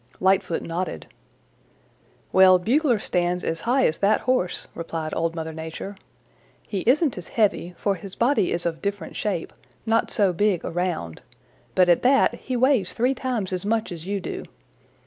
Lightfoot 0.19 0.63
nodded. 0.63 1.05
"Well, 2.33 2.57
Bugler 2.57 2.97
stands 2.97 3.43
as 3.43 3.61
high 3.61 3.85
as 3.85 3.99
that 3.99 4.21
Horse," 4.21 4.67
replied 4.73 5.13
Old 5.15 5.35
Mother 5.35 5.53
Nature. 5.53 5.95
"He 6.67 6.79
isn't 6.87 7.19
as 7.19 7.27
heavy, 7.27 7.75
for 7.77 7.93
his 7.93 8.15
body 8.15 8.51
is 8.51 8.65
of 8.65 8.81
different 8.81 9.15
shape, 9.15 9.53
not 9.85 10.09
so 10.09 10.33
big 10.33 10.65
around, 10.65 11.21
but 11.75 11.87
at 11.87 12.01
that 12.01 12.33
he 12.33 12.57
weighs 12.57 12.93
three 12.93 13.13
times 13.13 13.53
as 13.53 13.63
much 13.63 13.91
as 13.91 14.07
you 14.07 14.19
do. 14.19 14.41